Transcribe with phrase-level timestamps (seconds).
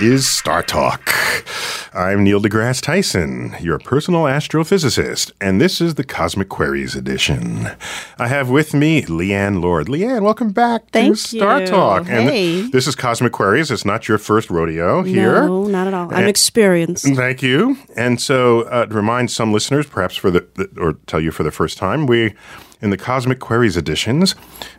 [0.00, 1.12] Is Star Talk.
[1.94, 7.68] I'm Neil deGrasse Tyson, your personal astrophysicist, and this is the Cosmic Queries edition.
[8.18, 9.88] I have with me Leighann Lord.
[9.90, 11.66] Leighann, welcome back Thank to Star you.
[11.66, 12.08] Talk.
[12.08, 12.62] And Hey.
[12.70, 13.70] this is Cosmic Queries.
[13.70, 15.44] It's not your first rodeo here.
[15.46, 16.08] No, not at all.
[16.14, 17.04] I'm experienced.
[17.14, 17.76] Thank you.
[17.96, 21.42] And so, uh, to remind some listeners, perhaps for the, the- or tell you for
[21.42, 22.34] the first time, we,
[22.82, 24.34] in the Cosmic Queries editions,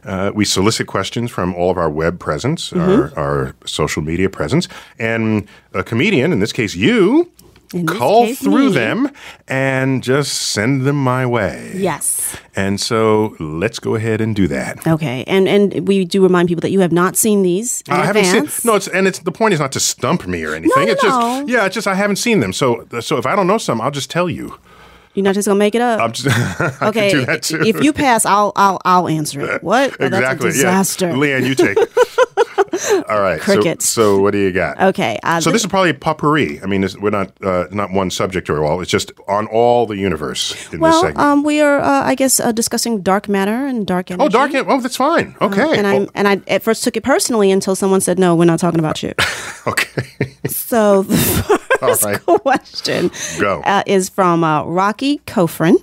[0.05, 3.17] uh, we solicit questions from all of our web presence, Mm-hmm.
[3.19, 4.67] our, our social media presence,
[4.99, 7.29] and a comedian, in this case you,
[7.87, 8.73] call through me.
[8.73, 9.09] them
[9.47, 11.71] and just send them my way.
[11.75, 12.35] Yes.
[12.53, 14.85] And so, let's go ahead and do that.
[14.85, 15.23] Okay.
[15.25, 18.25] And and we do remind people that you have not seen these in I haven't
[18.25, 18.75] seen no.
[18.75, 20.85] It's and it's the point is not to stump me or anything.
[20.85, 21.09] no, it's no.
[21.09, 21.65] just yeah.
[21.65, 22.51] It's just I haven't seen them.
[22.51, 24.57] So so if I don't know some, I'll just tell you.
[25.13, 25.99] You're not just gonna make it up.
[25.99, 26.27] I'm just,
[26.81, 27.11] okay.
[27.11, 27.61] can do that too.
[27.61, 29.61] If you pass, I'll I'll I'll answer it.
[29.71, 29.95] What?
[29.99, 31.07] Oh, exactly, That's a disaster.
[31.09, 31.15] yeah.
[31.17, 31.91] Leighann, you take it.
[33.09, 33.37] All right.
[33.39, 33.87] so- Crickets.
[33.87, 34.79] So, what do you got?
[34.81, 35.19] Okay.
[35.23, 36.61] Uh, So this is probably potpourri.
[36.63, 38.79] I mean, we're not uh, not one subject or all.
[38.81, 41.19] It's just on all the universe in this well, segment.
[41.19, 44.25] um, we are, uh, I guess, uh, discussing dark matter and dark energy.
[44.25, 44.51] oh, dark.
[44.55, 45.35] Oh, that's fine.
[45.41, 45.61] Okay.
[45.61, 48.35] Uh, And I Well, and I at first took it personally until someone said, "No,
[48.35, 49.11] we're not talking about you."
[49.67, 50.05] okay.
[50.47, 52.19] so the first right.
[52.41, 53.61] question Go.
[53.65, 55.75] Uh, is from uh, Rocky Kofrin,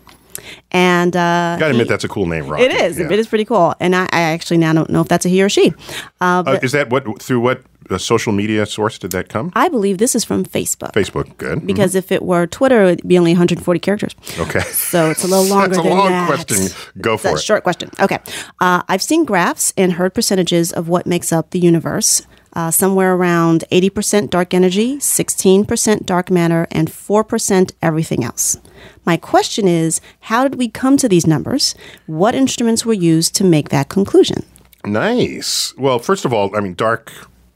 [0.71, 2.65] and uh, Gotta admit he- that's a cool name, Rocky.
[2.65, 2.99] It is.
[2.99, 3.07] Yeah.
[3.11, 3.75] It is pretty cool.
[3.81, 5.73] And I, I actually now don't know if that's a he or she.
[6.21, 9.51] Uh, Uh, is that what through what uh, social media source did that come?
[9.55, 10.93] I believe this is from Facebook.
[10.93, 11.37] Facebook.
[11.39, 11.67] Good.
[11.67, 14.15] Because if it were Twitter, it would be only 140 characters.
[14.39, 14.61] Okay.
[14.61, 16.27] So it's a little longer That's a than long that.
[16.29, 16.69] question.
[17.01, 17.41] Go It's for a it.
[17.41, 17.91] short question.
[17.99, 18.19] Okay.
[18.61, 22.23] Uh, I've seen graphs and heard percentages of what makes up the universe.
[22.59, 28.57] Uh, somewhere around 80% dark energy, 16% dark matter, and 4% everything else.
[29.05, 31.77] My question is how did we come to these numbers?
[32.07, 34.45] What instruments were used to make that conclusion?
[34.85, 35.73] Nice.
[35.79, 37.13] Well, first of all, I mean, dark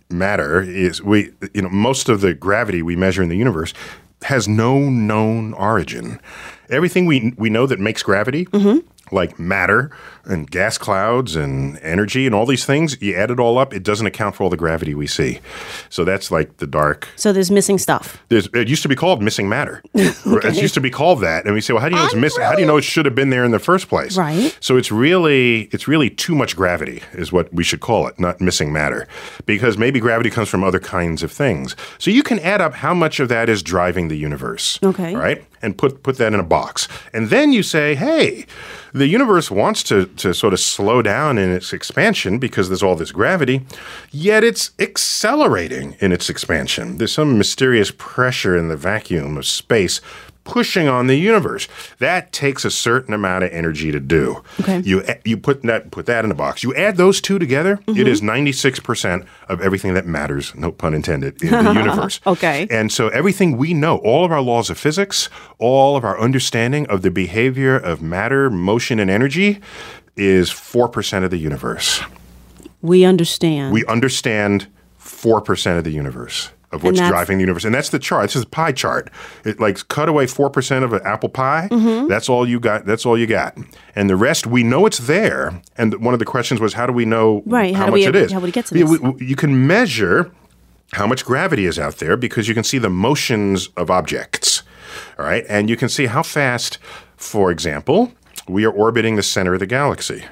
[0.09, 1.33] matter is we.
[1.53, 3.75] You know, most of the gravity we measure in the universe
[4.23, 6.21] has no known origin.
[6.71, 8.47] Everything we we know that makes gravity,
[9.13, 9.91] like matter
[10.25, 13.83] and gas clouds and energy and all these things, you add it all up, it
[13.83, 15.41] doesn't account for all the gravity we see.
[15.91, 18.23] So that's like the dark So there's missing stuff.
[18.29, 19.83] there's, it used to be called missing matter.
[20.43, 22.15] It used to be called that, and we say, "Well, how do you know it's
[22.15, 22.43] missing?
[22.43, 24.57] How do you know it should have been there in the first place?" Right.
[24.61, 28.41] So it's really it's really too much gravity is what we should call it, not
[28.41, 29.07] missing matter,
[29.47, 31.77] because maybe gravity comes from other kinds of things.
[31.99, 34.79] So you can add up how much of that is driving the universe.
[34.83, 35.15] Okay.
[35.15, 38.47] Right, and put put that in a box, and then you say, "Hey,
[38.93, 42.97] the universe wants to to sort of slow down in its expansion because there's all
[42.97, 43.63] this gravity,
[44.11, 46.99] yet it's accelerating in its expansion.
[46.99, 50.01] There's some mysterious pressure in the vacuum of space."
[50.45, 51.69] Pushing on the universe
[51.99, 54.43] that takes a certain amount of energy to do.
[54.61, 54.81] Okay.
[54.81, 56.63] You you put that put that in a box.
[56.63, 58.07] You add those two together, it mm-hmm.
[58.07, 60.55] is ninety six percent of everything that matters.
[60.57, 62.21] No pun intended in the universe.
[62.27, 62.67] Okay.
[62.71, 65.29] And so everything we know, all of our laws of physics,
[65.59, 69.61] all of our understanding of the behavior of matter, motion, and energy
[70.17, 72.03] is 4% of the universe.
[72.81, 73.73] We understand.
[73.73, 74.67] We understand
[75.01, 76.51] 4% of the universe.
[76.73, 77.65] Of what's driving the universe.
[77.65, 78.25] And that's the chart.
[78.25, 79.11] This is a pie chart.
[79.45, 81.69] It like cut away 4% of an apple pie.
[81.71, 82.09] Mm-hmm.
[82.09, 82.87] That's all you got.
[82.87, 83.57] That's all you got.
[83.95, 85.61] And the rest, we know it's there.
[85.77, 88.07] And one of the questions was, how do we know Right, how, how much we-
[88.07, 88.33] it is?
[88.33, 88.99] how would we get to this?
[89.01, 90.31] we- you can measure
[90.95, 94.63] how much gravity is out there because you can see the motions of objects.
[95.19, 95.45] All right.
[95.49, 96.79] And you can see how fast,
[97.17, 98.13] for example,
[98.49, 100.25] we are orbiting the center of the galaxy.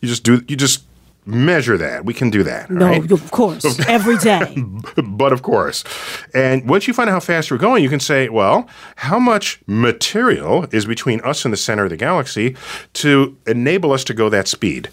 [0.00, 0.84] You just do, you just
[1.28, 2.04] measure that.
[2.04, 2.70] We can do that.
[2.70, 3.10] No, right?
[3.10, 4.56] of course, every day.
[5.04, 5.84] but of course.
[6.34, 9.60] And once you find out how fast we're going, you can say, well, how much
[9.66, 12.56] material is between us and the center of the galaxy
[12.94, 14.88] to enable us to go that speed?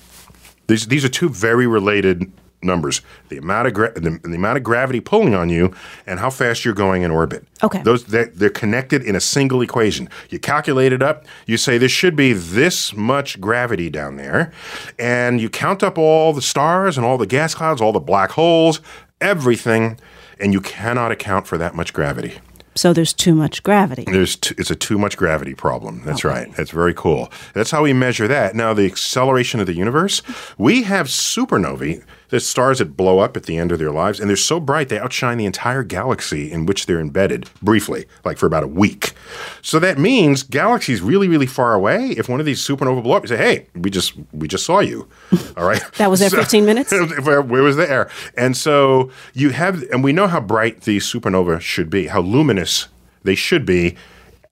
[0.68, 2.32] These, these are two very related
[2.65, 5.73] numbers: the amount of gra- the, the amount of gravity pulling on you,
[6.06, 7.45] and how fast you're going in orbit.
[7.63, 7.81] Okay.
[7.83, 10.09] those they're, they're connected in a single equation.
[10.29, 11.25] You calculate it up.
[11.45, 14.51] You say there should be this much gravity down there,
[15.00, 18.31] and you count up all the stars and all the gas clouds, all the black
[18.31, 18.81] holes,
[19.21, 20.00] everything,
[20.39, 22.39] and you cannot account for that much gravity.
[22.77, 24.03] So there's too much gravity.
[24.06, 26.01] There's t- it's a too much gravity problem.
[26.03, 26.53] That's right.
[26.56, 27.31] That's very cool.
[27.53, 28.53] That's how we measure that.
[28.53, 30.21] Now, the acceleration of the universe,
[30.57, 34.30] we have supernovae, the stars that blow up at the end of their lives, and
[34.30, 38.45] they're so bright they outshine the entire galaxy in which they're embedded briefly, like for
[38.45, 39.13] about a week.
[39.62, 42.10] So that means galaxies really, really far away.
[42.12, 44.80] If one of these supernovae blow up, you say, "Hey, we just we just saw
[44.80, 45.07] you."
[45.57, 45.81] All right.
[45.94, 46.92] That was there 15 minutes?
[47.24, 48.10] where, where was the air?
[48.38, 52.88] And so you have, and we know how bright these supernova should be, how luminous
[53.24, 53.95] they should be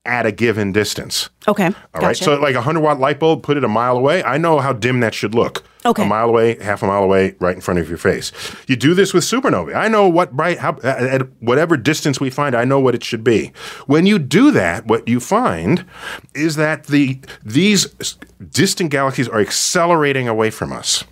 [0.04, 1.30] at a given distance.
[1.48, 2.00] Okay, All right.
[2.00, 2.24] gotcha.
[2.24, 4.22] So, like a 100 watt light bulb, put it a mile away.
[4.22, 5.64] I know how dim that should look.
[5.86, 6.02] Okay.
[6.02, 8.32] A mile away, half a mile away, right in front of your face.
[8.66, 9.74] You do this with supernovae.
[9.74, 13.04] I know what bright, how, at at whatever distance we find, I know what it
[13.04, 13.52] should be.
[13.86, 15.84] When you do that, what you find
[16.34, 17.86] is that the these
[18.50, 21.04] distant galaxies are accelerating away from us.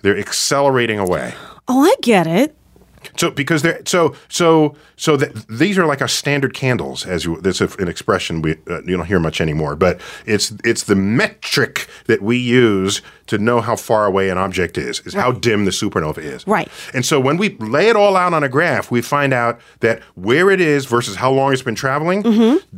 [0.00, 1.34] They're accelerating away.
[1.66, 2.54] oh, I get it.
[3.18, 7.40] So because they're so so so that these are like our standard candles, as you,
[7.40, 9.76] that's a, an expression we uh, you don't hear much anymore.
[9.76, 14.78] But it's it's the metric that we use to know how far away an object
[14.78, 16.46] is, is how dim the supernova is.
[16.46, 16.66] Right.
[16.94, 20.02] And so when we lay it all out on a graph, we find out that
[20.14, 22.22] where it is versus how long it's been traveling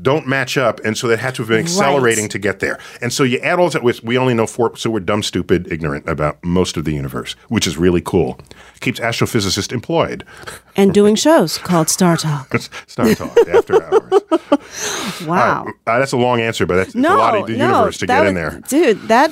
[0.03, 2.79] don't match up, and so they had to have been accelerating to get there.
[3.01, 5.71] And so you add all that with we only know four, so we're dumb, stupid,
[5.71, 8.39] ignorant about most of the universe, which is really cool.
[8.81, 10.25] Keeps astrophysicists employed.
[10.77, 12.55] And doing shows called Star Talk.
[12.87, 14.13] Star Talk after hours.
[15.27, 15.67] Wow.
[15.87, 18.07] Uh, that's a long answer, but that's no, a lot of the no, universe to
[18.07, 18.61] get in there.
[18.69, 19.01] dude.
[19.09, 19.31] That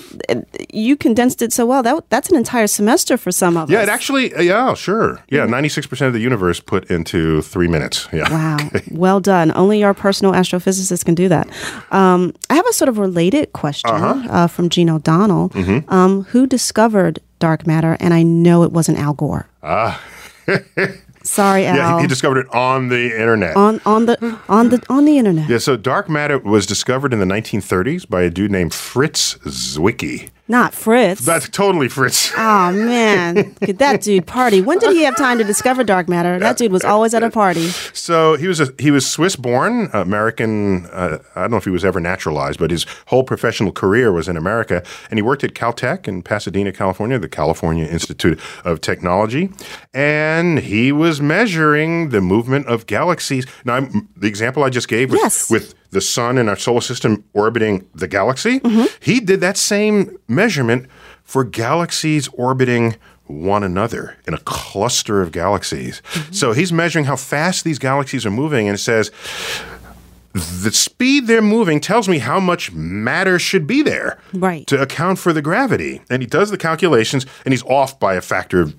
[0.72, 1.82] you condensed it so well.
[1.82, 3.86] That that's an entire semester for some of Yeah, us.
[3.86, 5.22] Yeah, it actually, uh, yeah, sure.
[5.30, 8.08] Yeah, 96% of the universe put into three minutes.
[8.12, 8.30] Yeah.
[8.30, 8.58] Wow,
[8.90, 9.52] well done.
[9.56, 11.48] Only our personal astrophysicist can do that.
[11.90, 14.28] Um, I have a sort of related question Uh-huh.
[14.30, 15.90] uh from Gene O'Donnell, Mm-hmm.
[15.92, 19.46] um, who discovered dark matter, and I know it wasn't Al Gore.
[19.62, 20.00] Ah.
[21.22, 21.76] Sorry, Al.
[21.76, 23.56] Yeah, he, he discovered it on the internet.
[23.56, 25.48] on on the on the on the internet.
[25.48, 30.30] yeah, so dark matter was discovered in the 1930s by a dude named Fritz Zwicky.
[30.50, 31.24] Not Fritz.
[31.24, 32.32] That's totally Fritz.
[32.36, 34.62] oh man, could that dude party?
[34.62, 36.38] When did he have time to discover dark matter?
[36.38, 37.68] That dude was always at a party.
[37.92, 40.86] So he was a, he was Swiss born, American.
[40.86, 44.26] Uh, I don't know if he was ever naturalized, but his whole professional career was
[44.26, 49.50] in America, and he worked at Caltech in Pasadena, California, the California Institute of Technology,
[49.92, 53.46] and he was measuring the movement of galaxies.
[53.66, 55.50] Now, I'm, the example I just gave with, Yes.
[55.50, 58.84] with the sun and our solar system orbiting the galaxy, Mm-hmm.
[59.00, 60.86] he did that same measurement
[61.24, 62.96] for galaxies orbiting
[63.26, 66.00] one another in a cluster of galaxies.
[66.12, 66.32] Mm-hmm.
[66.32, 69.10] So he's measuring how fast these galaxies are moving, and it says
[70.34, 74.66] the speed they're moving tells me how much matter should be there Right.
[74.68, 76.00] to account for the gravity.
[76.10, 78.76] And he does the calculations, and he's off by a factor of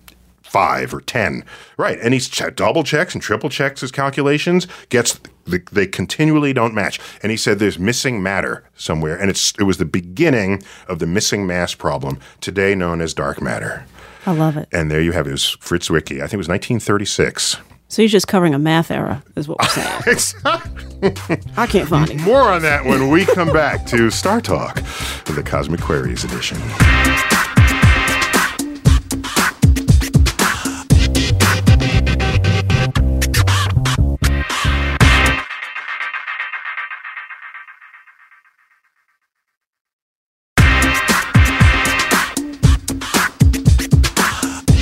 [0.49, 1.43] five or ten.
[1.77, 4.67] Right, and he's che- double checks and triple checks his calculations.
[4.89, 9.53] Gets the, they continually don't match, and he said there's missing matter somewhere, and it's
[9.59, 13.85] it was the beginning of the missing mass problem today known as dark matter.
[14.25, 14.67] I love it.
[14.73, 15.29] And there you have it.
[15.29, 16.17] It was Fritz Zwicky.
[16.17, 17.57] I think it was 1936.
[17.87, 20.43] So he's just covering a math error, is what we're saying.
[21.57, 22.21] I can't find it.
[22.21, 26.59] More on that when we come back to Star Talk, for the Cosmic Queries edition.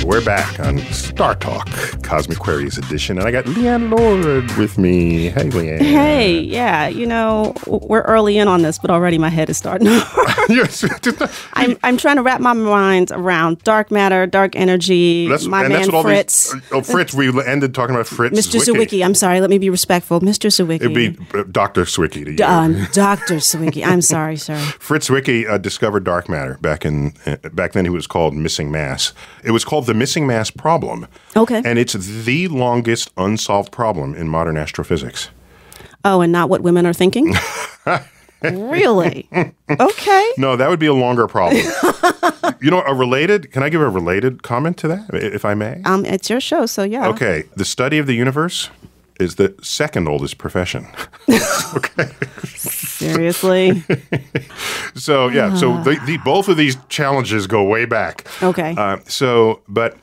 [0.08, 1.68] We're back on Star Talk,
[2.02, 5.28] Cosmic Queries edition, and I got Leighann Lord with me.
[5.28, 5.80] Hey, Leighann.
[5.80, 9.88] Hey, yeah, you know, we're early in on this, but already my head is starting.
[11.52, 15.28] I'm, I'm trying to wrap my mind around dark matter, dark energy.
[15.28, 16.54] That's, my man that's what all Fritz.
[16.54, 16.62] these.
[16.72, 17.12] Oh, Fritz.
[17.12, 18.34] We ended talking about Fritz.
[18.34, 18.60] Mr.
[18.60, 20.20] Sawicki, I'm sorry, let me be respectful.
[20.20, 20.48] Mr.
[20.50, 20.76] Sawicki.
[20.76, 21.82] It'd be uh, Dr.
[21.82, 22.44] Zwicky to you.
[22.44, 23.34] um, Dr.
[23.34, 23.84] Sawicki.
[23.84, 24.56] I'm sorry, sir.
[24.78, 27.84] Fritz Zwicky uh, discovered dark matter back in uh, back then.
[27.84, 29.12] He was called missing mass.
[29.44, 31.06] It was called the missing mass problem.
[31.36, 31.62] Okay.
[31.64, 35.30] and it's the longest unsolved problem in modern astrophysics.
[36.04, 37.34] Oh, and not what women are thinking?
[38.42, 39.28] really?
[39.68, 40.32] Okay.
[40.38, 41.62] No, that would be a longer problem.
[42.60, 43.50] you know, a related.
[43.52, 45.82] Can I give a related comment to that, if I may?
[45.84, 47.08] Um, it's your show, so yeah.
[47.08, 48.70] Okay, the study of the universe
[49.18, 50.86] is the second oldest profession.
[51.74, 52.08] Okay.
[52.46, 53.82] Seriously.
[54.94, 58.26] So yeah, so the, the both of these challenges go way back.
[58.42, 58.74] Okay.
[58.76, 59.96] Uh, so, but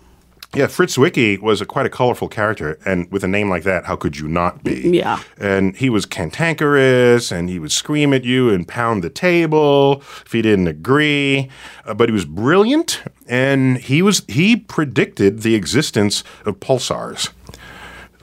[0.56, 3.86] yeah, Fritz Zwicky was a, quite a colorful character, and with a name like that,
[3.86, 4.98] how could you not be?
[4.98, 5.22] Yeah.
[5.38, 10.32] And he was cantankerous, and he would scream at you and pound the table if
[10.32, 11.50] he didn't agree.
[11.86, 17.32] Uh, but he was brilliant, and he was he predicted the existence of pulsars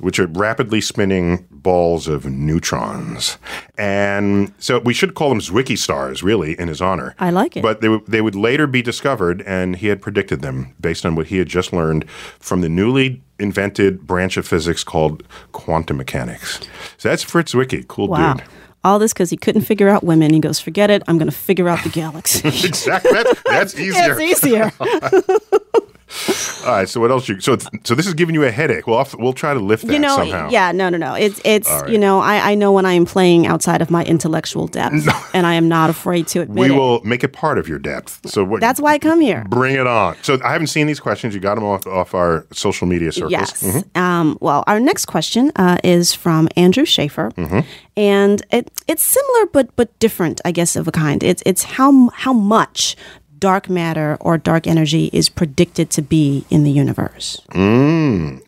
[0.02, 3.38] which are rapidly spinning balls of neutrons.
[3.78, 7.14] And so we should call them Zwicky stars, really, in his honor.
[7.18, 7.62] I like it.
[7.62, 11.14] But they, would- they would later be discovered, and he had predicted them based on
[11.14, 16.61] what he had just learned from the newly invented branch of physics called quantum mechanics.
[16.99, 17.87] So that's Fritz Zwicky.
[17.88, 18.35] Cool Wow.
[18.35, 18.44] dude.
[18.85, 20.32] All this because he couldn't figure out women.
[20.35, 21.04] He goes, forget it.
[21.06, 22.49] I'm going to figure out the galaxy.
[22.66, 23.12] Exactly.
[23.12, 24.16] That's, that's easier.
[24.21, 24.73] it's easier.
[26.66, 26.88] All right.
[26.88, 27.28] So what else?
[27.28, 28.87] You, so so this is giving you a headache.
[28.87, 30.50] We'll we'll try to lift that you know, somehow.
[30.50, 31.14] yeah, no, no, no.
[31.14, 31.88] It's it's right.
[31.90, 35.47] you know, I, I know when I am playing outside of my intellectual depth, and
[35.47, 36.78] I am not afraid to admit We it.
[36.78, 38.28] will make it part of your depth.
[38.28, 38.61] So what?
[38.61, 39.45] That's why I come here.
[39.49, 40.16] Bring it on.
[40.23, 41.35] So I haven't seen these questions.
[41.35, 43.33] You got them off, off our social media circles.
[43.33, 43.85] Yes.
[43.95, 47.61] Um, well, our next question uh, is from Andrew Schaefer, Mm-hmm.
[47.97, 51.23] and it, it's similar but but different, I guess, of a kind.
[51.23, 52.97] It's it's how how much
[53.42, 57.40] dark matter or dark energy is predicted to be in the universe.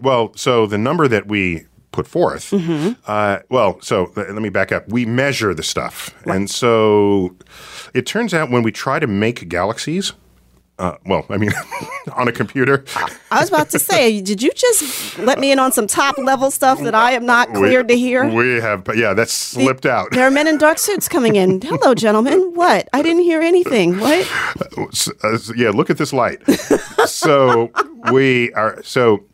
[0.01, 2.93] Well, so the number that we put forth, Mm-hmm.
[3.07, 4.89] uh, well, so let let me back up.
[4.89, 6.15] We measure the stuff.
[6.27, 7.35] And so
[7.93, 10.13] it turns out when we try to make galaxies,
[10.79, 11.53] uh, well, I mean,
[12.13, 12.85] on a computer,
[13.31, 16.51] I was about to say, did you just let me in on some top level
[16.51, 18.27] stuff that I am not cleared to hear?
[18.29, 20.11] We have, yeah, that's slipped out.
[20.11, 21.61] There are men in dark suits coming in.
[21.65, 22.53] Hello, gentlemen.
[22.55, 22.89] What?
[22.93, 23.99] I didn't hear anything.
[23.99, 24.29] What?
[25.23, 26.43] Uh, yeah, look at this light.
[27.07, 27.71] so
[28.11, 29.25] we are so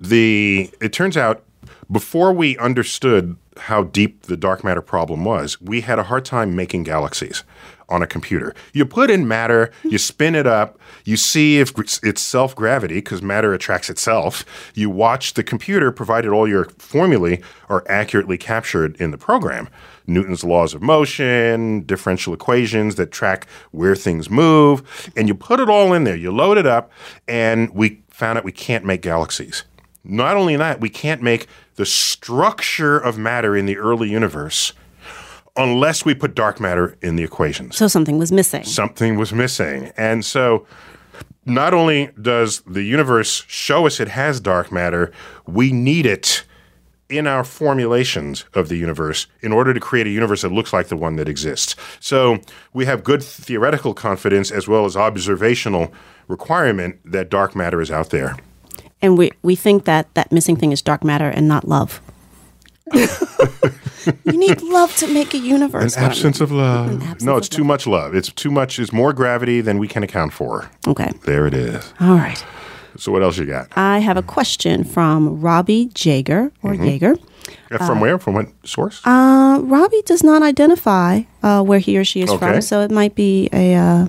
[0.00, 1.42] the it turns out
[1.90, 6.54] before we understood how deep the dark matter problem was, we had a hard time
[6.54, 7.42] making galaxies
[7.90, 8.54] on a computer.
[8.72, 13.20] You put in matter, you spin it up, you see if it's self gravity because
[13.20, 14.44] matter attracts itself.
[14.74, 19.68] You watch the computer, provided all your formulae are accurately captured in the program.
[20.06, 25.68] Newton's laws of motion, differential equations that track where things move, and you put it
[25.68, 26.16] all in there.
[26.16, 26.90] You load it up,
[27.28, 29.64] and we found out we can't make galaxies.
[30.02, 34.72] Not only that, we can't make the structure of matter in the early universe
[35.56, 37.76] unless we put dark matter in the equations.
[37.76, 38.64] So something was missing.
[38.64, 39.92] Something was missing.
[39.96, 40.66] And so
[41.44, 45.12] not only does the universe show us it has dark matter,
[45.46, 46.44] we need it
[47.08, 50.86] in our formulations of the universe in order to create a universe that looks like
[50.86, 51.74] the one that exists.
[51.98, 52.38] So
[52.72, 55.92] we have good theoretical confidence as well as observational
[56.28, 58.36] requirement that dark matter is out there.
[59.02, 62.00] And we, we think that that missing thing is dark matter and not love.
[62.94, 65.96] You need love to make a universe.
[65.96, 67.02] An absence of love.
[67.02, 68.14] absence no, it's of too much love.
[68.14, 68.78] It's too much.
[68.78, 70.70] It's more gravity than we can account for.
[70.86, 71.10] Okay.
[71.24, 71.92] There it is.
[72.00, 72.42] All right.
[72.96, 73.68] So what else you got?
[73.76, 77.16] I have a question from Robbie Jaeger or Jaeger.
[77.70, 78.18] Uh, From where?
[78.18, 79.00] From what source?
[79.04, 82.38] Uh, Robbie does not identify uh, where he or she is Okay.
[82.38, 84.08] from, so it might be a, uh,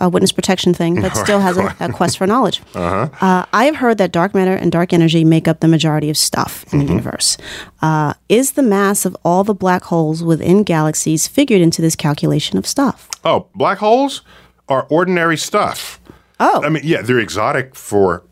[0.00, 2.60] a witness protection thing, but still has a, a quest for knowledge.
[2.74, 3.46] Uh-huh.
[3.52, 6.64] I have heard that dark matter and dark energy make up the majority of stuff
[6.72, 7.38] in the universe.
[7.80, 12.58] Uh, is the mass of all the black holes within galaxies figured into this calculation
[12.58, 13.08] of stuff?
[13.24, 14.22] oh, black holes
[14.68, 16.00] are ordinary stuff.
[16.40, 18.24] Oh, I mean, yeah, they're exotic for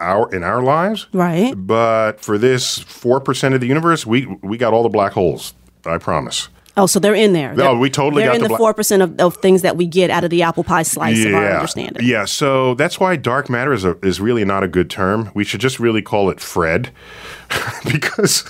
[0.00, 1.52] our in our lives, right.
[1.56, 5.54] but for this four percent of the universe, we we got all the black holes.
[5.84, 6.48] I promise.
[6.80, 7.52] Oh, so they're in there.
[7.52, 9.86] Oh, they're, we totally they're got in the four percent of, of things that we
[9.86, 12.06] get out of the apple pie slice of our understanding.
[12.06, 15.30] Yeah, so that's why dark matter is, a, is really not a good term.
[15.34, 16.90] We should just really call it Fred,
[17.92, 18.48] because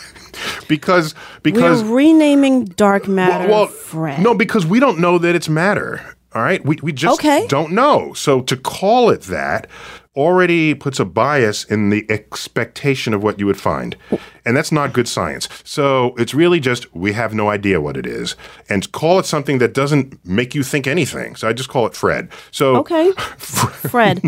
[0.68, 4.22] because because We're renaming dark matter well, Fred.
[4.22, 6.00] no, because we don't know that it's matter.
[6.32, 7.46] All right, we we just Okay.
[7.48, 8.12] don't know.
[8.14, 9.66] So to call it that
[10.16, 13.96] already puts a bias in the expectation of what you would find.
[14.44, 15.48] And that's not good science.
[15.64, 18.36] So it's really just we have no idea what it is.
[18.68, 21.36] And call it something that doesn't make you think anything.
[21.36, 22.28] So I just call it Fred.
[22.50, 23.12] So Okay.
[23.38, 24.22] Fred,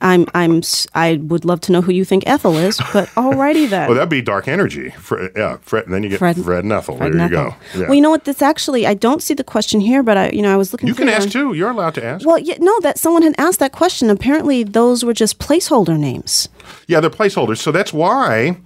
[0.00, 3.68] I'm I'm s- I would love to know who you think Ethel is, but alrighty
[3.68, 3.88] then.
[3.88, 4.90] well, that'd be dark energy.
[4.90, 5.84] Fred, yeah, Fred.
[5.86, 6.96] And then you get Fred, Fred- and Ethel.
[6.96, 7.44] Fred there Neville.
[7.44, 7.56] you go.
[7.80, 7.86] Yeah.
[7.86, 8.24] Well, you know what?
[8.24, 10.88] This actually, I don't see the question here, but I, you know, I was looking.
[10.88, 11.54] you can ask too.
[11.54, 12.26] You're allowed to ask.
[12.26, 14.10] Well, yeah, no, that someone had asked that question.
[14.10, 16.48] Apparently, those were just placeholder names.
[16.86, 17.58] yeah, they're placeholders.
[17.58, 18.58] So that's why.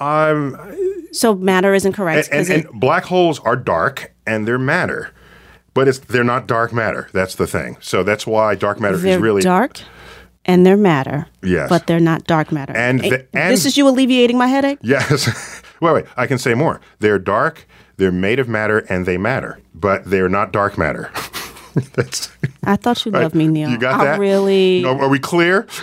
[0.00, 0.56] Um,
[1.12, 2.28] So matter isn't correct.
[2.32, 5.10] and, and, it- and black holes are dark and they're matter,
[5.74, 7.08] but it's they're not dark matter.
[7.12, 7.76] That's the thing.
[7.80, 9.80] So that's why dark matter is really dark
[10.44, 11.26] and they're matter.
[11.42, 11.68] Yes.
[11.68, 12.76] But they're not dark matter.
[12.76, 14.78] And the- and- this is you alleviating my headache?
[14.82, 15.62] yes.
[15.80, 16.04] wait, wait.
[16.16, 16.80] I can say more.
[16.98, 17.66] They're dark.
[17.96, 21.10] They're made of matter and they matter, but they're not dark matter.
[21.94, 22.30] that's
[22.64, 23.68] I thought you loved me, Neil.
[23.70, 24.18] you got I that?
[24.20, 25.66] really Are, are we clear?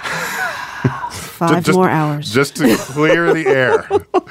[1.12, 2.34] five Just- more hours.
[2.34, 3.88] just to clear the air.
[4.14, 4.22] All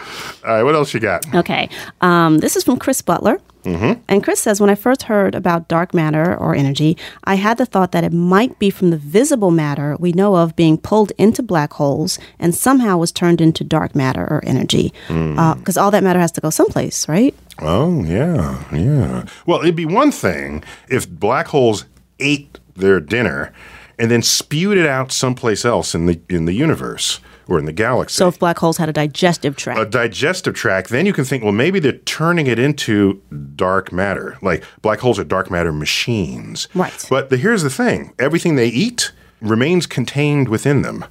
[0.44, 0.62] right.
[0.62, 1.32] What else you got?
[1.34, 1.68] Okay.
[2.00, 3.40] Um, this is from Chris Butler.
[3.64, 4.00] Mm-hmm.
[4.08, 7.66] And Chris says, When I first heard about dark matter or energy, I had the
[7.66, 11.42] thought that it might be from the visible matter we know of being pulled into
[11.42, 14.94] black holes and somehow was turned into dark matter or energy.
[15.08, 17.34] Because all that matter has to go someplace, right?
[17.58, 19.26] Oh, yeah, yeah.
[19.44, 21.84] Well, it'd be one thing if black holes
[22.18, 23.52] ate their dinner
[24.00, 27.72] and then spewed it out someplace else in the in the universe or in the
[27.72, 28.16] galaxy.
[28.16, 29.80] So if black holes had a digestive tract.
[29.80, 33.20] a digestive tract, then you can think, well, maybe they're turning it into
[33.56, 34.38] dark matter.
[34.40, 36.68] Like black holes are dark matter machines.
[36.74, 37.06] Right.
[37.10, 41.04] But the, here's the thing everything they eat remains contained within them.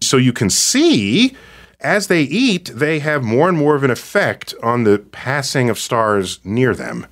[0.00, 1.36] So you can see
[1.82, 5.78] as they eat, they have more and more of an effect on the passing of
[5.78, 7.06] stars near them.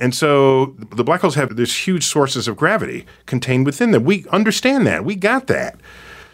[0.00, 4.04] And so the black holes have these huge sources of gravity contained within them.
[4.04, 5.04] We understand that.
[5.04, 5.78] We got that.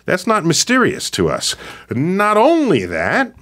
[0.06, 1.54] That's not mysterious to us.
[1.90, 3.35] Not only that,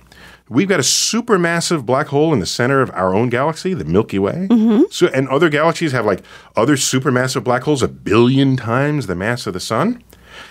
[0.49, 4.19] we've got a supermassive black hole in the center of our own galaxy, the Milky
[4.19, 4.49] Way.
[4.51, 4.83] Mm-hmm.
[4.91, 6.23] So, and other galaxies have like
[6.57, 10.03] other supermassive black holes a billion times the mass of the sun.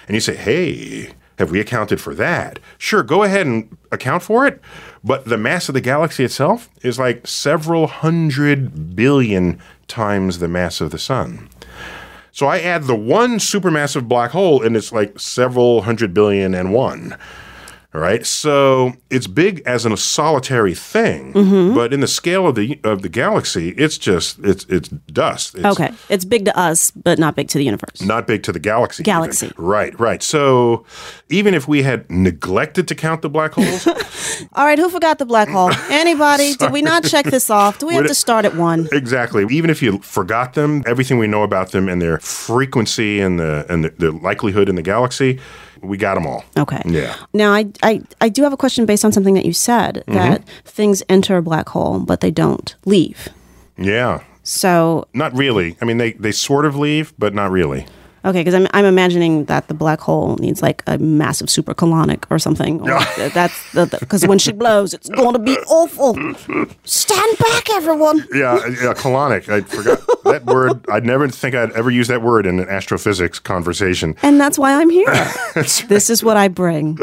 [0.08, 2.60] And you say, hey, have we accounted for that?
[2.78, 4.60] Sure, go ahead and account for it.
[5.04, 10.82] But the mass of the galaxy itself is like several hundred billion times the mass
[10.82, 11.50] of the sun.
[12.32, 16.74] So I add the one supermassive black hole, and it's like several hundred billion and
[16.74, 17.18] one.
[17.98, 21.74] All right, so it's big as in a solitary thing, mm-hmm.
[21.74, 25.56] but in the scale of the of the galaxy, it's just it's it's dust.
[25.56, 25.92] It's okay.
[26.08, 28.04] It's big to us, but not big to the universe.
[28.04, 29.02] not big to the galaxy.
[29.02, 29.12] even.
[29.12, 29.52] Galaxy.
[29.58, 30.22] Right, right.
[30.22, 30.86] So
[31.30, 33.88] even if we had neglected to count the black holes,
[34.54, 35.72] All right, who forgot the black hole?
[35.90, 36.54] Anybody?
[36.54, 37.80] Did we not check this off?
[37.80, 38.88] Do we have to start at one?
[38.92, 39.44] exactly.
[39.50, 43.66] Even if you forgot them, everything we know about them and their frequency and the
[43.70, 45.40] and the, the likelihood in the galaxy,
[45.82, 46.44] we got them all.
[46.58, 46.82] Okay.
[46.86, 47.16] Yeah.
[47.34, 50.14] Now, I, I, I do have a question based on something that you said Mm-hmm.
[50.14, 53.30] that things enter a black hole, but they don't leave.
[53.78, 54.24] Yeah.
[54.44, 55.76] So, Not really.
[55.82, 57.86] I mean, they, they sort of leave, but not really.
[58.28, 62.26] Okay, because I'm, I'm imagining that the black hole needs like a massive super supercolonic
[62.30, 62.82] or something.
[62.82, 66.14] Or that's because when she blows, it's going to be awful.
[66.84, 68.26] Stand back, everyone.
[68.34, 69.50] Yeah, yeah, colonic.
[69.50, 70.86] I forgot that word.
[70.90, 74.16] I'd never think I'd ever use that word in an astrophysics conversation.
[74.22, 75.08] And that's why I'm here.
[75.88, 76.98] This is what I bring.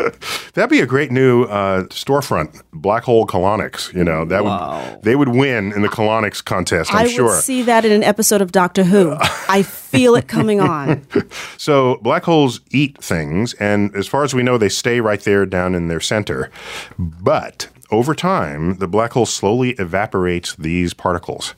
[0.55, 3.93] That'd be a great new uh, storefront, black hole colonics.
[3.93, 6.93] You know, that would they would win in the colonics contest.
[6.95, 7.27] I'm I sure.
[7.27, 9.17] would see that in an episode of Doctor Who.
[9.21, 9.63] I
[9.95, 11.07] feel it coming on.
[11.57, 15.47] So black holes eat things, and as far as we know, they stay right there
[15.47, 16.51] down in their center.
[16.99, 21.55] But over time, the black hole slowly evaporates these particles.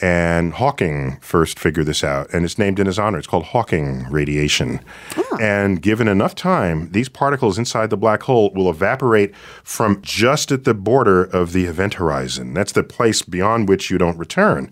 [0.00, 3.18] And Hawking first figured this out, and it's named in his honor.
[3.18, 4.80] It's called Hawking radiation.
[5.16, 5.36] Ah.
[5.40, 10.64] And given enough time, these particles inside the black hole will evaporate from just at
[10.64, 12.54] the border of the event horizon.
[12.54, 14.70] That's the place beyond which you don't return.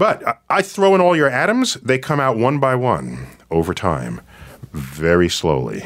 [0.00, 4.22] But I- throw in all your atoms, they come out one by one over time,
[4.72, 5.84] very slowly.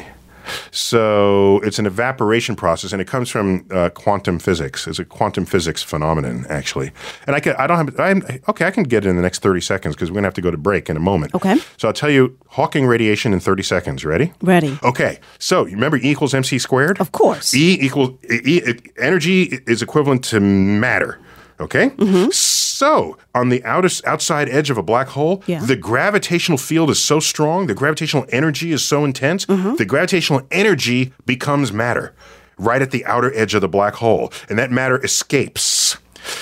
[0.71, 4.87] So it's an evaporation process, and it comes from uh, quantum physics.
[4.87, 6.91] It's a quantum physics phenomenon, actually.
[7.27, 9.41] And I can, I don't have, I'm, okay, I can get it in the next
[9.41, 11.33] 30 seconds because we're going to have to go to break in a moment.
[11.35, 11.57] Okay.
[11.75, 14.05] So I'll tell you Hawking radiation in 30 seconds.
[14.05, 14.31] Ready?
[14.41, 14.79] Ready.
[14.81, 15.19] Okay.
[15.39, 17.01] So you remember E equals MC squared?
[17.01, 17.53] Of course.
[17.53, 21.19] E equals e, e, energy is equivalent to matter.
[21.59, 21.89] Okay.
[21.91, 22.31] Mm-hmm.
[22.31, 25.63] So on the outer, outside edge of a black hole, Yeah.
[25.63, 29.75] the gravitational field is so strong, the gravitational energy is so intense, Mm-hmm.
[29.75, 32.13] the gravitational energy becomes matter
[32.57, 35.97] right at the outer edge of the black hole, and that matter escapes.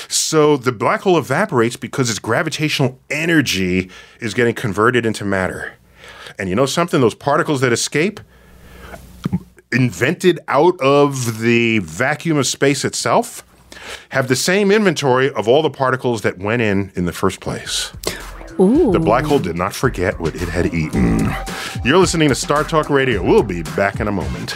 [0.08, 5.74] So the black hole evaporates because its gravitational energy is getting converted into matter.
[6.40, 7.02] And you know something?
[7.02, 8.20] Those particles that escape,
[9.72, 13.44] invented out of the vacuum of space itself
[14.10, 17.92] have the same inventory of all the particles that went in in the first place.
[18.60, 18.92] Ooh.
[18.92, 21.30] The black hole did not forget what it had eaten.
[21.84, 23.24] You're listening to Star Talk Radio.
[23.24, 24.56] We'll be back in a moment.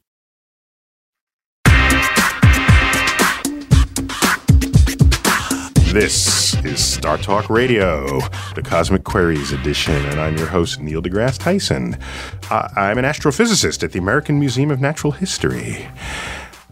[5.91, 8.21] This is Star Talk Radio,
[8.55, 11.97] the Cosmic Queries edition, and I'm your host, Neil deGrasse Tyson.
[12.49, 15.89] I'm an astrophysicist at the American Museum of Natural History,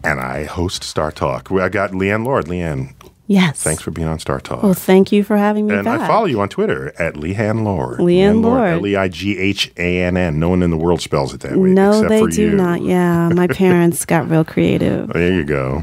[0.02, 1.52] and I host Star Talk.
[1.52, 2.48] I got Leighann Lord.
[2.48, 2.94] Leighann,
[3.30, 3.62] Yes.
[3.62, 4.64] thanks for being on Star Talk.
[4.64, 6.00] Well, thank you for having me and back.
[6.00, 8.00] I follow you on Twitter at Leighann Lord.
[8.00, 8.70] Leighann Lord.
[8.70, 10.40] L E I G H A N N.
[10.40, 11.68] No one in the world spells it that way.
[11.70, 12.50] No, except they for do you.
[12.56, 12.82] not.
[12.82, 15.12] Yeah, my parents got real creative.
[15.12, 15.82] There you go.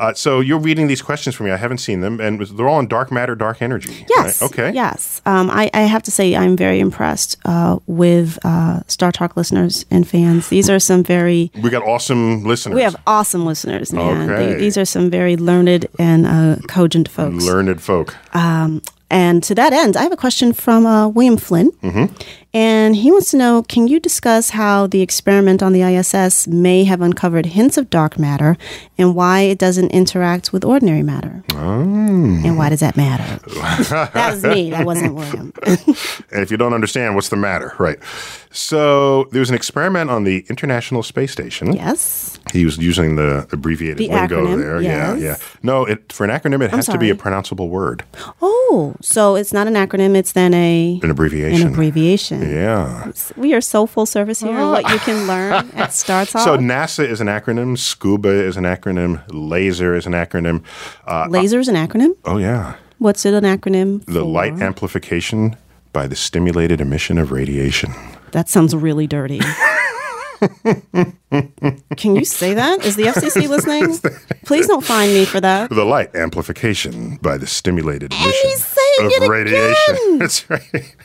[0.00, 1.50] Uh, so you're reading these questions for me.
[1.52, 4.04] I haven't seen them, and they're all on dark matter, dark energy.
[4.08, 4.40] Yes.
[4.42, 4.50] right?
[4.50, 4.72] Okay.
[4.72, 5.20] Yes.
[5.26, 9.84] Um, I, I have to say, I'm very impressed uh, with uh, Star Talk listeners
[9.90, 10.48] and fans.
[10.48, 12.74] These are some very, We got awesome listeners.
[12.76, 14.30] we have awesome listeners, man.
[14.30, 14.52] Okay.
[14.54, 16.56] They- these are some very learned and uh,
[17.10, 17.44] folks.
[17.44, 18.16] learned folk.
[19.10, 21.70] And to that end, I have a question from uh, William Flynn.
[21.82, 22.14] Mm-hmm.
[22.54, 26.84] And he wants to know Can you discuss how the experiment on the ISS may
[26.84, 28.56] have uncovered hints of dark matter
[28.96, 31.42] and why it doesn't interact with ordinary matter?
[31.52, 31.58] Oh.
[31.84, 33.38] And why does that matter?
[33.90, 34.70] that was me.
[34.70, 35.52] That wasn't William.
[36.30, 37.74] And if you don't understand, what's the matter?
[37.78, 37.98] Right.
[38.50, 41.72] So there was an experiment on the International Space Station.
[41.72, 42.38] yes.
[42.52, 44.80] He was using the abbreviated The lingo acronym, there.
[44.80, 45.20] Yeah, yes.
[45.42, 45.58] yeah.
[45.62, 48.04] No, it, for an acronym, it has to be a pronounceable word,
[48.40, 51.66] Oh, so it's not an acronym, it's then a an abbreviation.
[51.68, 52.37] an abbreviation.
[52.40, 53.10] Yeah.
[53.36, 56.42] We are so full service here on what you can learn at Star Talk.
[56.44, 57.76] So NASA is an acronym.
[57.78, 59.22] Scuba is an acronym.
[59.28, 60.62] Laser is an acronym.
[61.06, 62.16] Uh, Laser is an acronym.
[62.24, 64.10] oh yeah, What's it an acronym for?
[64.12, 65.56] the light amplification
[65.92, 67.92] by the stimulated emission of radiation.
[68.32, 69.40] That sounds really dirty.
[71.96, 72.84] Can you say that?
[72.84, 73.98] Is the FCC listening?
[74.44, 75.70] Please don't find me for that.
[75.70, 78.50] The light amplification by the stimulated emission
[79.00, 80.18] of radiation.
[80.18, 80.96] That's right.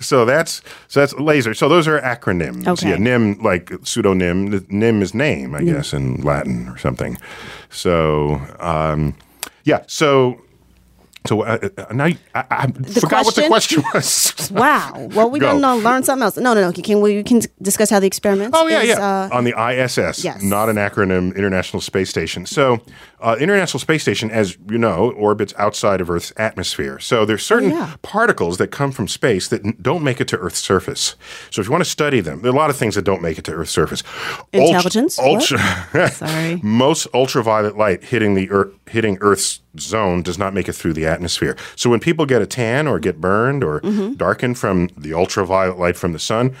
[0.00, 1.54] so that's so that's laser.
[1.54, 2.66] So those are acronyms.
[2.66, 2.90] Okay.
[2.90, 4.64] Yeah, NIM like pseudonym.
[4.68, 7.18] NIM is name, I guess, in Latin or something.
[7.68, 9.14] So um,
[9.64, 9.82] yeah.
[9.86, 10.40] So
[11.26, 14.34] So uh, uh, now you, I, I forgot what the question was.
[14.50, 15.08] Wow.
[15.14, 15.56] Well, we Go.
[15.56, 15.76] know.
[15.76, 16.36] Learn something else.
[16.36, 16.72] No, no, no.
[16.72, 18.52] Can we can discuss how the experiment?
[18.56, 19.28] Oh yeah, is, yeah.
[19.30, 20.42] Uh, On the ISS, yes.
[20.42, 22.46] not an acronym, International Space Station.
[22.46, 22.80] So,
[23.20, 26.98] uh, International Space Station, as you know, orbits outside of Earth's atmosphere.
[26.98, 27.94] So there's certain Oh, yeah.
[28.02, 31.14] particles that come from space that don't make it to Earth's surface.
[31.50, 33.22] So if you want to study them, there are a lot of things that don't
[33.22, 34.02] make it to Earth's surface.
[34.52, 35.18] Intelligence?
[35.18, 35.28] What?
[35.52, 36.60] Ultra, Sorry.
[36.64, 41.06] most ultraviolet light hitting the Earth, hitting Earth's zone does not make it through the
[41.06, 41.56] atmosphere.
[41.76, 44.14] So when people get a tan or get burned or Mm-hmm.
[44.14, 46.54] darken from the ultraviolet light from the sun,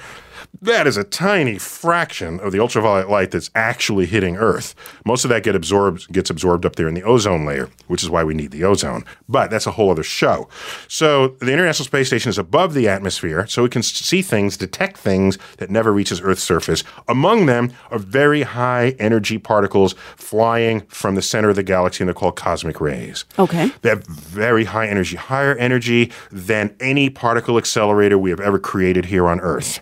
[0.62, 4.74] that is a tiny fraction of the ultraviolet light that's actually hitting Earth.
[5.04, 8.10] Most of that get absorbed gets absorbed up there in the ozone layer, which is
[8.10, 9.04] why we need the ozone.
[9.28, 10.48] But that's a whole other show.
[10.88, 14.98] So the International Space Station is above the atmosphere, so it can see things, detect
[14.98, 16.84] things that never reaches Earth's surface.
[17.08, 22.08] Among them are very high energy particles flying from the center of the galaxy, and
[22.08, 23.24] they're called cosmic rays.
[23.38, 23.70] Okay.
[23.82, 29.06] They have very high energy, higher energy than any particle accelerator we have ever created
[29.06, 29.80] here on Earth.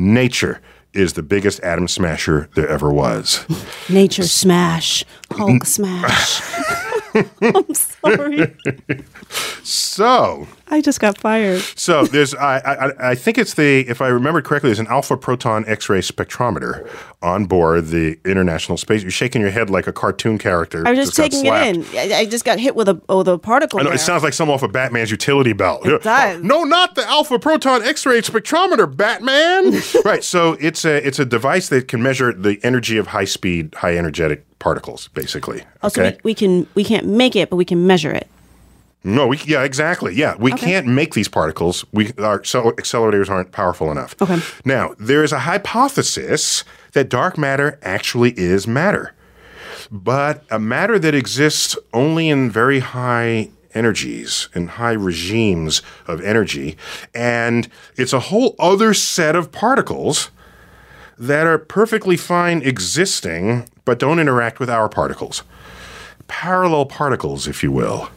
[0.00, 0.62] Nature
[0.94, 3.44] is the biggest atom smasher there ever was.
[3.90, 6.40] Nature smash, Hulk smash.
[7.42, 8.56] I'm sorry.
[9.62, 11.60] So, I just got fired.
[11.74, 15.16] so there's I, I I think it's the if I remember correctly, there's an alpha
[15.16, 16.88] proton X-ray spectrometer
[17.22, 19.02] on board the International Space.
[19.02, 20.86] You're shaking your head like a cartoon character.
[20.86, 21.84] I was just taking it in.
[21.96, 23.80] I, I just got hit with a with a particle.
[23.80, 23.96] I know there.
[23.96, 25.84] it sounds like some off of Batman's utility belt.
[25.86, 26.42] It oh, does.
[26.42, 29.80] No, not the alpha proton X-ray spectrometer, Batman.
[30.04, 30.22] right.
[30.22, 33.96] So it's a it's a device that can measure the energy of high speed, high
[33.96, 35.62] energetic particles, basically.
[35.82, 36.18] Oh, so Okay.
[36.22, 38.28] we, we can we can't make it, but we can measure it.
[39.02, 40.14] No, we yeah, exactly.
[40.14, 40.66] Yeah, we Okay.
[40.66, 41.84] can't make these particles.
[41.92, 44.14] We our accelerators aren't powerful enough.
[44.20, 44.38] Okay.
[44.64, 49.14] Now there is a hypothesis that dark matter actually is matter,
[49.90, 56.76] but a matter that exists only in very high energies in high regimes of energy
[57.14, 60.28] and it's a whole other set of particles
[61.16, 65.44] that are perfectly fine existing but don't interact with our particles
[66.26, 68.10] parallel particles if you will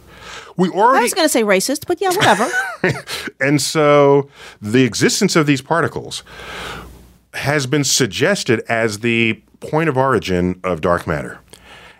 [0.57, 2.49] we I was going to say racist, but yeah, whatever.
[3.39, 4.29] and so
[4.61, 6.23] the existence of these particles
[7.33, 11.39] has been suggested as the point of origin of dark matter.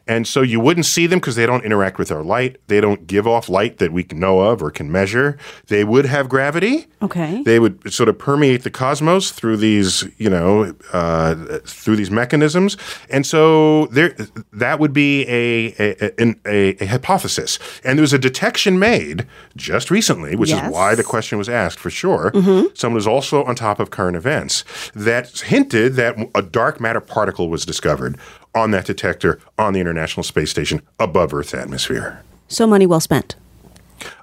[0.05, 2.57] And so you wouldn't see them because they don't interact with our light.
[2.67, 5.37] They don't give off light that we know of or can measure.
[5.67, 6.87] They would have gravity.
[7.01, 7.41] Okay.
[7.43, 12.75] They would sort of permeate the cosmos through these, you know, uh, through these mechanisms,
[13.09, 14.15] and so there,
[14.51, 17.57] that would be a a, a a hypothesis.
[17.83, 20.65] And there was a detection made just recently, which Yes.
[20.67, 22.31] is why the question was asked for sure.
[22.73, 24.63] Someone was also on top of current events
[24.93, 28.17] that hinted that a dark matter particle was discovered
[28.55, 32.21] on that detector on the International Space Station above Earth's atmosphere.
[32.47, 33.35] so money well spent.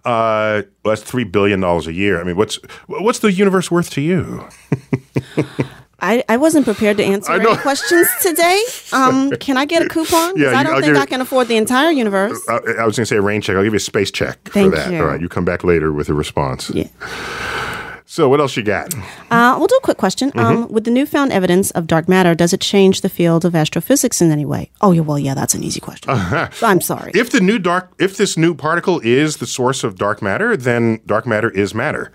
[0.04, 2.20] Uh, well, that's three billion dollars a year.
[2.20, 4.46] I mean, what's what's the universe worth to you?
[6.02, 8.62] I, I wasn't prepared to answer I any questions today.
[8.92, 10.34] Um, can I get a coupon?
[10.36, 12.40] Yeah, I don't I'll think I can afford the entire universe.
[12.48, 13.56] Uh, I was going to say a rain check.
[13.56, 14.92] I'll give you a space check Thank for that.
[14.92, 14.98] you.
[15.00, 16.70] All right, you come back later with a response.
[16.70, 16.88] Yeah.
[18.10, 18.92] So, what else you got?
[19.30, 20.32] Uh, we'll do a quick question.
[20.32, 20.40] Mm-hmm.
[20.40, 24.20] Um, with the newfound evidence of dark matter, does it change the field of astrophysics
[24.20, 24.68] in any way?
[24.80, 26.10] Oh, yeah, well, yeah, that's an easy question.
[26.60, 27.12] I'm sorry.
[27.14, 30.98] If the new dark, if this new particle is the source of dark matter, then
[31.06, 32.10] dark matter is matter.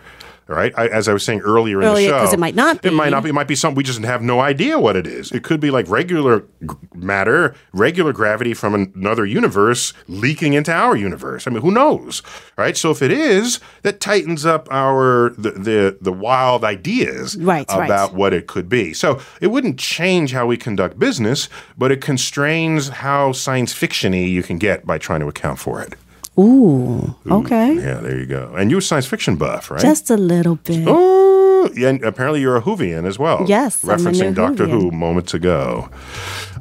[0.48, 0.72] All right.
[0.78, 2.90] I, as I was saying earlier in Earlier, the show, 'cause it might not be.
[2.90, 3.30] It might not be.
[3.30, 5.32] It might be something we just have no idea what it is.
[5.32, 10.72] It could be like regular g- matter, regular gravity from an- another universe leaking into
[10.72, 11.48] our universe.
[11.48, 12.22] I mean, who knows,
[12.58, 12.78] right?
[12.78, 17.86] So if it is, that tightens up our the the, the wild ideas Right, right.
[17.86, 18.94] about what it could be.
[18.94, 24.44] So it wouldn't change how we conduct business, but it constrains how science fictiony you
[24.44, 25.96] can get by trying to account for it.
[26.38, 27.76] Ooh, okay.
[27.76, 28.54] Yeah, there you go.
[28.58, 29.82] And you're a science fiction buff, right?
[29.82, 30.84] Just a little bit.
[30.88, 33.46] Oh, yeah, and apparently you're a Whovian as well.
[33.48, 35.90] Yes, referencing Doctor Who moments ago.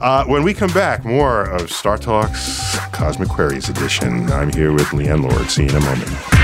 [0.00, 4.30] Uh, when we come back, more of Star Talk's Cosmic Queries edition.
[4.32, 5.50] I'm here with Leighann Lord.
[5.50, 6.43] See you in a moment.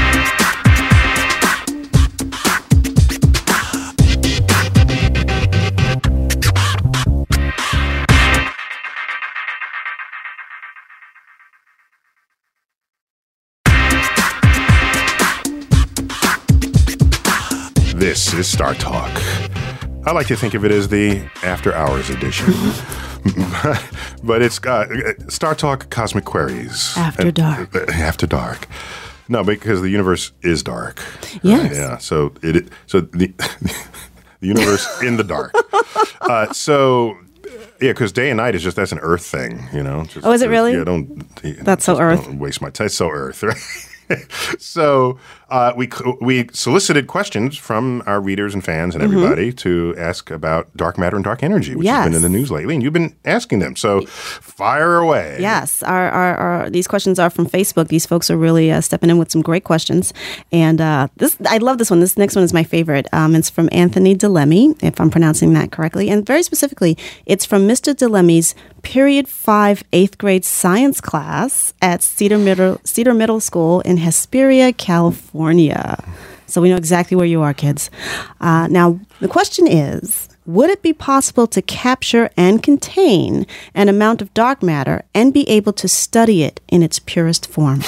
[18.61, 19.23] Star Talk.
[20.05, 22.53] I like to think of it as the after hours edition.
[24.23, 26.93] but it's uh, Star Talk Cosmic Queries.
[26.95, 27.75] After dark.
[27.75, 28.69] uh, after dark.
[29.31, 31.03] No, because the universe is dark.
[31.43, 31.75] Yes.
[31.75, 31.97] yeah.
[31.97, 33.29] So it so the
[34.41, 35.55] the universe in the dark.
[36.21, 37.17] Uh, so
[37.81, 40.05] yeah, because day and night is just that's an Earth thing, you know.
[40.05, 40.75] Just, Oh, is it really?
[40.75, 41.27] Yeah, don't.
[41.65, 42.27] That's so Earth.
[42.27, 42.91] Don't waste my time.
[42.91, 43.43] So Earth,
[44.11, 44.27] right?
[44.59, 45.19] so
[45.51, 50.75] uh, we we solicited questions from our readers and fans and everybody to ask about
[50.77, 53.17] dark matter and dark energy, which has been in the news lately, and you've been
[53.25, 53.75] asking them.
[53.75, 55.39] So fire away.
[55.41, 57.89] Yes, our, our, our these questions are from Facebook.
[57.89, 60.15] These folks are really uh, stepping in with some great questions,
[60.53, 61.99] and uh, this I love this one.
[61.99, 63.09] This next one is my favorite.
[63.13, 67.67] Um, it's from Anthony Delemy, if I'm pronouncing that correctly, and very specifically, it's from
[67.67, 67.93] Mr.
[67.93, 74.73] Delemy's period five eighth grade science class at Cedar Middle Cedar Middle School in Hesperia,
[74.73, 75.40] California.
[76.47, 77.91] So we know exactly where you are, kids.
[78.41, 80.29] Uh, now the question is.
[80.47, 85.49] Would it be possible to capture and contain an amount of dark matter and be
[85.49, 87.83] able to study it in its purest form?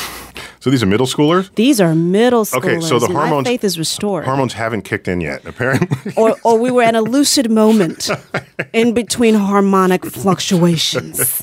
[0.61, 1.53] So these are middle schoolers.
[1.57, 2.59] These are middle schoolers.
[2.59, 4.27] Okay, so the hormones faith is restored.
[4.27, 6.13] Hormones haven't kicked in yet, apparently.
[6.17, 8.09] or, or we were at a lucid moment
[8.73, 11.43] in between harmonic fluctuations.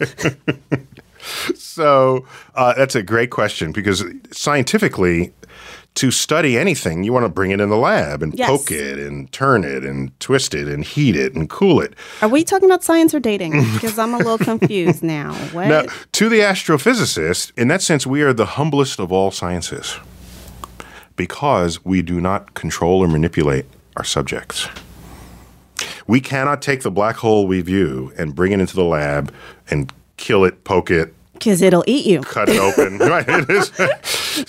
[1.55, 5.33] so uh, that's a great question because scientifically,
[5.95, 8.47] to study anything, you want to bring it in the lab and Yes.
[8.47, 11.93] poke it and turn it and twist it and heat it and cool it.
[12.21, 13.51] Are we talking about science or dating?
[13.73, 15.33] Because I'm a little confused now.
[15.51, 15.67] What?
[15.67, 19.97] Now, to the astrophysicist, in that sense, we are the humblest of all sciences
[21.15, 23.65] because we do not control or manipulate
[23.97, 24.67] our subjects.
[26.07, 29.33] We cannot take the black hole we view and bring it into the lab
[29.69, 32.21] and kill it, poke it, Because it'll eat you.
[32.21, 32.97] cut it open.
[32.99, 33.25] right?
[33.27, 33.71] It is.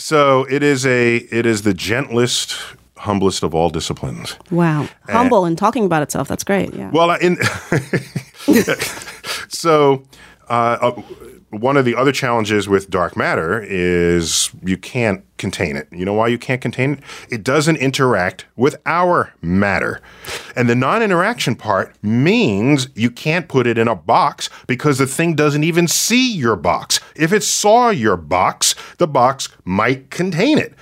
[0.03, 2.57] so it is a it is the gentlest,
[2.98, 4.37] humblest of all disciplines.
[4.50, 4.88] Wow.
[5.09, 6.29] Humble and talking about itself.
[6.29, 6.74] That's great.
[6.74, 6.90] Yeah.
[6.90, 7.37] Well, in
[9.48, 10.03] so
[10.48, 11.03] uh, uh,
[11.51, 15.89] one of the other challenges with dark matter is you can't contain it.
[15.91, 17.01] You know why you can't contain it?
[17.29, 20.01] It doesn't interact with our matter.
[20.55, 25.07] And the non interaction part means you can't put it in a box because the
[25.07, 27.01] thing doesn't even see your box.
[27.17, 30.75] If it saw your box, the box might contain it.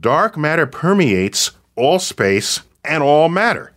[0.00, 3.72] Dark matter permeates all space and all matter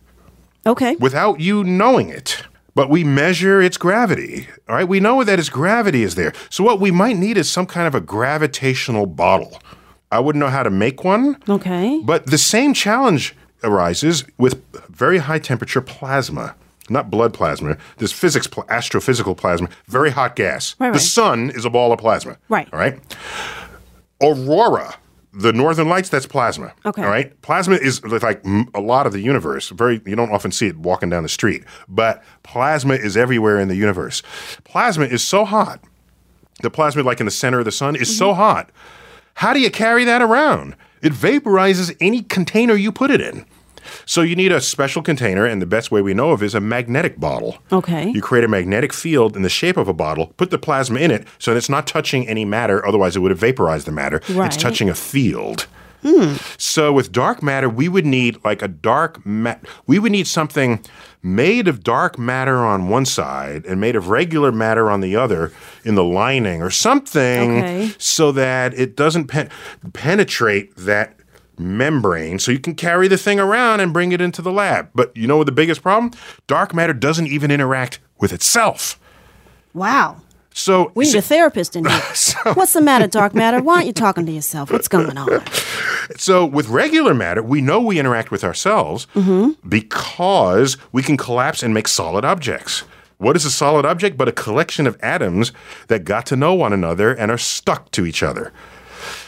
[0.66, 0.96] okay.
[0.96, 2.42] without you knowing it.
[2.78, 4.46] But we measure its gravity.
[4.68, 6.32] All right, we know that its gravity is there.
[6.48, 9.60] So what we might need is some kind of a gravitational bottle.
[10.12, 12.00] I wouldn't know how to make one, Okay.
[12.04, 16.54] but the same challenge arises with very high temperature plasma.
[16.88, 17.76] Not blood plasma.
[17.96, 20.76] This physics, pl- astrophysical plasma, very hot gas.
[20.78, 21.02] Right, the right.
[21.02, 22.36] sun is a ball of plasma.
[22.48, 22.68] Right.
[22.72, 23.00] All right.
[24.22, 24.94] Aurora,
[25.38, 26.72] the northern lights, that's plasma.
[26.84, 27.02] Okay.
[27.02, 27.40] All right.
[27.42, 29.68] Plasma is like a lot of the universe.
[29.68, 33.68] Very, you don't often see it walking down the street, but plasma is everywhere in
[33.68, 34.22] the universe.
[34.64, 35.80] Plasma is so hot.
[36.62, 38.40] The plasma, like in the center of the sun, is so mm-hmm.
[38.40, 38.70] hot.
[39.34, 40.74] How do you carry that around?
[41.00, 43.46] It vaporizes any container you put it in.
[44.08, 46.60] So you need a special container, and the best way we know of is a
[46.60, 47.58] magnetic bottle.
[47.70, 48.08] Okay.
[48.08, 51.10] You create a magnetic field in the shape of a bottle, put the plasma in
[51.10, 54.22] it, so that it's not touching any matter, otherwise it would have vaporized the matter.
[54.30, 54.46] Right.
[54.46, 55.66] It's touching a field.
[56.02, 56.36] Hmm.
[56.56, 59.62] So with dark matter, we would need like a dark mat.
[59.86, 60.82] We would need something
[61.22, 65.52] made of dark matter on one side and made of regular matter on the other
[65.84, 67.92] in the lining or something, Okay.
[67.98, 69.50] so that it doesn't pen-
[69.92, 71.14] penetrate that
[71.58, 74.90] membrane so you can carry the thing around and bring it into the lab.
[74.94, 76.12] But you know what the biggest problem?
[76.46, 78.98] Dark matter doesn't even interact with itself.
[79.74, 80.22] Wow.
[80.58, 82.02] So We need a therapist in here.
[82.54, 83.62] What's the matter, dark matter?
[83.62, 84.72] Why aren't you talking to yourself?
[84.72, 85.42] What's going on?
[86.16, 89.50] So with regular matter, we know we interact with ourselves mm-hmm.
[89.68, 92.82] because we can collapse and make solid objects.
[93.18, 95.52] What is a solid object but a collection of atoms
[95.88, 98.54] that got to know one another and are stuck to each other?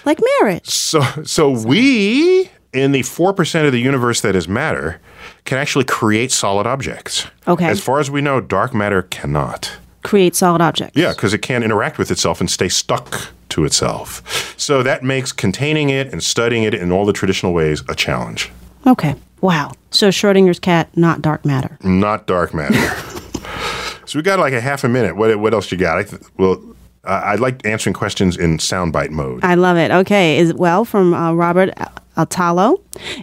[0.04, 0.68] Like marriage.
[0.68, 5.00] So so we in the 4% of the universe that is matter
[5.44, 7.26] can actually create solid objects.
[7.48, 7.66] Okay.
[7.66, 9.76] As far as we know, dark matter cannot.
[10.02, 10.96] Create solid objects.
[10.96, 14.54] Yeah, because it can't interact with itself and stay stuck to itself.
[14.56, 18.50] So that makes containing it and studying it in all the traditional ways a challenge.
[18.86, 19.14] Okay.
[19.40, 19.72] Wow.
[19.90, 21.78] So Schrodinger's cat, not dark matter.
[21.82, 22.78] Not dark matter.
[24.06, 25.16] so we got like a half a minute.
[25.16, 25.98] What what else you got?
[25.98, 26.62] I th- well,
[27.04, 29.44] uh, I like answering questions in soundbite mode.
[29.44, 29.90] I love it.
[29.90, 30.38] Okay.
[30.38, 31.70] Is well from uh, Robert
[32.16, 32.80] Altalo.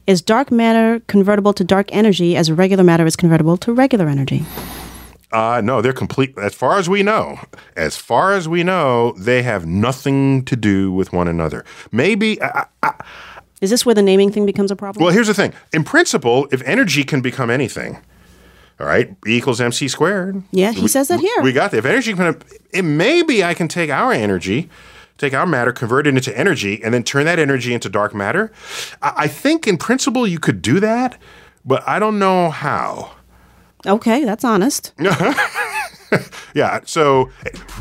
[0.08, 4.46] Is dark matter convertible to dark energy as regular matter is convertible to regular energy?
[5.32, 6.34] Uh, no, they're complete.
[6.38, 7.38] As far as we know,
[7.76, 11.66] as far as we know, they have nothing to do with one another.
[11.92, 12.42] Maybe.
[12.42, 12.94] I, I,
[13.62, 15.04] Is this where the naming thing becomes a problem?
[15.04, 15.54] well, here's the thing.
[15.74, 18.02] In principle, if energy can become anything,
[18.80, 20.44] all right, E equals mc squared.
[20.52, 21.42] yeah, he says that here.
[21.42, 21.78] We got that.
[21.80, 22.40] If energy can,
[22.72, 24.70] it maybe I can take our energy,
[25.18, 28.52] take our matter, convert it into energy, and then turn that energy into dark matter.
[29.02, 31.18] I, I think in principle you could do that,
[31.66, 33.14] but I don't know how.
[33.86, 34.94] okay, that's honest.
[36.54, 36.80] yeah.
[36.86, 37.26] So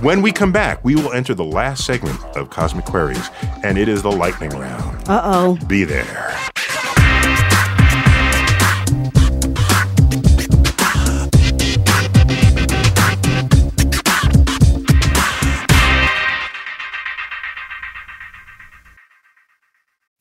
[0.00, 3.28] when we come back, we will enter the last segment of Cosmic Queries,
[3.62, 5.08] and it is the lightning round.
[5.08, 5.58] Uh oh.
[5.66, 6.34] Be there.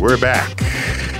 [0.00, 0.56] We're back.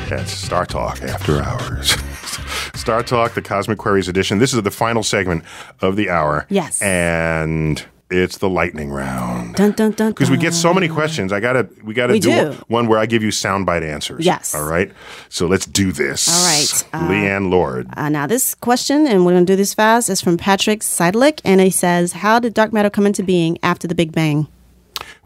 [0.09, 1.91] That's Star Talk After Hours.
[2.75, 4.39] Star Talk, the Cosmic Queries edition.
[4.39, 5.45] This is the final segment
[5.83, 6.47] of the hour.
[6.49, 6.81] Yes.
[6.81, 9.57] And it's the lightning round.
[9.57, 10.13] Dun dun dun.
[10.13, 12.53] Because we get so many questions, I gotta we gotta We do, do.
[12.69, 14.25] one where I give you soundbite answers.
[14.25, 14.55] Yes.
[14.55, 14.91] All right.
[15.29, 16.27] So let's do this.
[16.29, 16.85] All right.
[17.05, 17.87] Uh, Leighann Lord.
[17.99, 21.41] Uh, now, this question, and we're going to do this fast, is from Patrick Seidlich,
[21.45, 24.49] and he says, "How did dark matter come into being after the Big Bang?"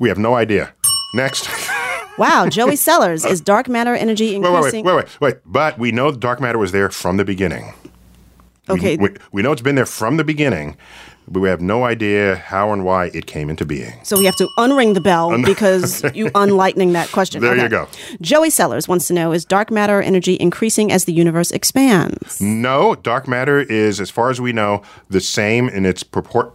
[0.01, 0.75] we have no idea.
[1.15, 1.49] Next.
[2.19, 4.85] Wow, Joey Sellers, is dark matter energy increasing?
[4.85, 5.37] wait, wait, wait, wait, wait.
[5.45, 7.75] But we know dark matter was there from the beginning.
[8.69, 8.97] Okay.
[8.97, 10.77] We, we know it's been there from the beginning,
[11.29, 13.93] but we have no idea how and why it came into being.
[14.05, 17.41] So we have to unring the bell because you unlightening that question.
[17.41, 17.89] There you go.
[18.21, 22.41] Joey Sellers wants to know: Is dark matter energy increasing as the universe expands?
[22.41, 26.55] No, dark matter is, as far as we know, the same in its purport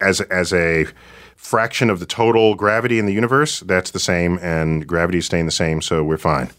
[0.00, 0.86] as as a
[1.42, 3.60] fraction of the total gravity in the universe.
[3.60, 6.50] That's the same, and gravity is staying the same, so we're fine.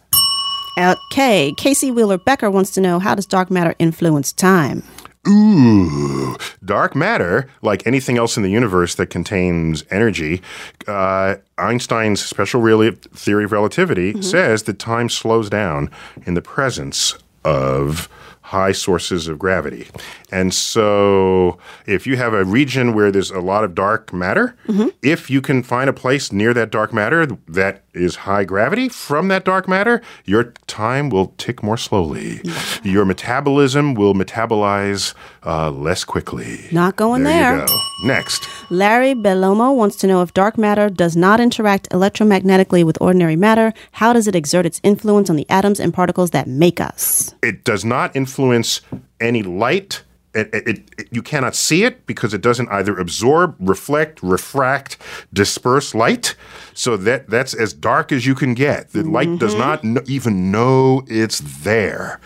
[0.78, 4.84] Okay, Casey Wheeler Becker wants to know: How does dark matter influence time?
[5.28, 10.42] Ooh, dark matter, like anything else in the universe that contains energy,
[10.86, 15.90] uh, Einstein's special rel- theory of relativity says that time slows down
[16.26, 17.16] in the presence
[17.46, 18.10] of
[18.54, 19.88] high sources of gravity.
[20.32, 24.90] And so, if you have a region where there's a lot of dark matter, mm-hmm.
[25.02, 29.28] if you can find a place near that dark matter that is high gravity from
[29.30, 32.42] that dark matter, your time will tick more slowly.
[32.84, 35.14] Your metabolism will metabolize
[35.46, 36.68] uh, less quickly.
[36.72, 37.58] Not going there.
[37.58, 37.66] there.
[37.66, 37.80] Go.
[38.06, 38.48] Next.
[38.70, 43.74] Larry Belomo wants to know if dark matter does not interact electromagnetically with ordinary matter,
[43.92, 47.36] how does it exert its influence on the atoms and particles that make us?
[47.42, 48.82] It does not influence
[49.20, 50.04] any light.
[50.34, 54.98] It, it, it- you cannot see it because it doesn't either absorb, reflect, refract,
[55.32, 56.36] disperse light.
[56.74, 58.90] So that that's as dark as you can get.
[58.90, 59.60] The light does mm-hmm.
[59.60, 62.20] not kn- even know it's there.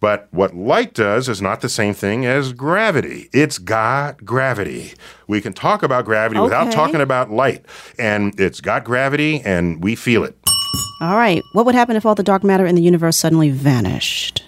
[0.00, 3.30] But what light does is not the same thing as gravity.
[3.32, 4.94] It's got gravity.
[5.28, 7.64] We can talk about gravity without talking about light.
[8.00, 10.36] And it's got gravity and we feel it.
[11.00, 14.42] All right, what would happen if all the dark matter in the universe suddenly vanished?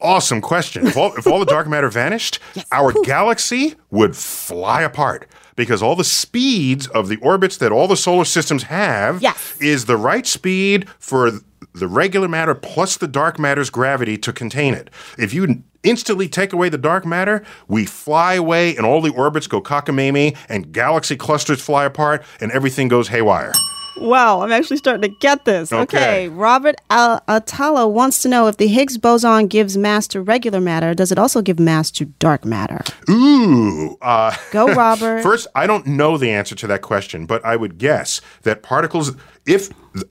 [0.00, 0.86] Awesome question.
[0.86, 2.38] If all, if all the dark matter vanished,
[2.72, 5.26] our galaxy would fly apart
[5.56, 9.56] because all the speeds of the orbits that all the solar systems have Yes.
[9.60, 11.32] is the right speed for
[11.74, 14.88] the regular matter plus the dark matter's gravity to contain it.
[15.18, 19.48] If you instantly take away the dark matter, we fly away and all the orbits
[19.48, 23.52] go cockamamie and galaxy clusters fly apart and everything goes haywire.
[24.00, 25.72] Wow, I'm actually starting to get this.
[25.72, 26.28] Okay.
[26.28, 30.94] Robert Al- Atala wants to know if the Higgs boson gives mass to regular matter,
[30.94, 32.80] does it also give mass to dark matter?
[33.10, 33.96] Ooh.
[34.02, 35.22] Uh, Go, Robert.
[35.22, 39.12] First, I don't know the answer to that question, but I would guess that particles,
[39.46, 39.70] if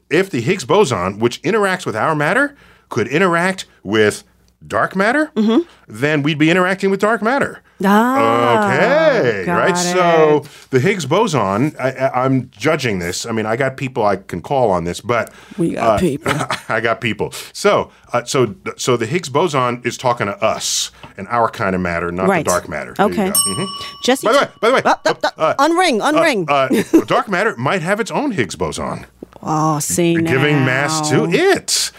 [0.09, 2.55] if the Higgs boson, which interacts with our matter,
[2.89, 4.23] could interact with
[4.65, 5.67] dark matter, Mm-hmm.
[5.87, 7.61] then we'd be interacting with dark matter.
[7.85, 9.69] Ah, Okay, right.
[9.71, 9.77] it.
[9.77, 13.25] So the Higgs boson, I, I'm judging this.
[13.25, 16.31] I mean, I got people I can call on this, but We got people.
[16.69, 17.31] I got people.
[17.53, 21.81] So, uh, so, so the Higgs boson is talking to us and our kind of
[21.81, 22.43] matter, not Right.
[22.45, 22.93] the dark matter.
[22.93, 23.29] There Okay.
[23.29, 23.67] Mhm.
[24.03, 24.25] Jesse.
[24.27, 26.45] By the way, by the way, Uh, uh, uh, uh, unring, unring.
[26.49, 29.05] uh, dark matter might have its own Higgs boson,
[29.43, 31.91] oh, see giving mass to it.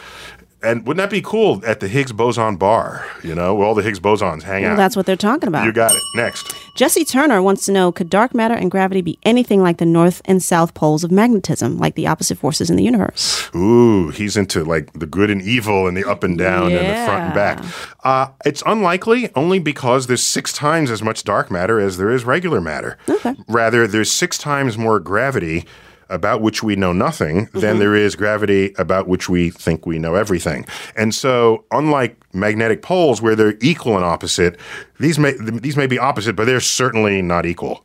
[0.61, 3.07] And wouldn't that be cool at the Higgs boson bar?
[3.23, 4.77] You know, where all the Higgs bosons hang Well, out.
[4.77, 5.65] that's what they're talking about.
[5.65, 6.03] you got it.
[6.17, 6.53] Next.
[6.75, 10.21] Jesse Turner wants to know Could dark matter and gravity be anything like the north
[10.25, 13.49] and south poles of magnetism, like the opposite forces in the universe?
[13.55, 17.05] Ooh, he's into like the good and evil and the up and down and the
[17.07, 17.65] front and back.
[18.03, 22.25] Uh, it's unlikely only because there's six times as much dark matter as there is
[22.25, 22.99] regular matter.
[23.09, 23.35] Okay.
[23.49, 25.67] Rather, there's six times more gravity
[26.11, 27.61] about which we know nothing Mm-hmm.
[27.61, 30.67] than there is gravity about which we think we know everything.
[30.97, 34.59] And so, unlike magnetic poles where they're equal and opposite,
[35.01, 37.85] these may these may be opposite, but they're certainly not equal.